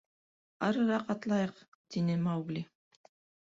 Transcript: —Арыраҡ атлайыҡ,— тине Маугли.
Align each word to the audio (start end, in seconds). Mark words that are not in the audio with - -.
—Арыраҡ 0.67 1.11
атлайыҡ,— 1.17 1.61
тине 1.97 2.19
Маугли. 2.27 2.69